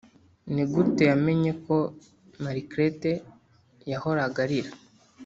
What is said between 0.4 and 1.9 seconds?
nigute yamenya ko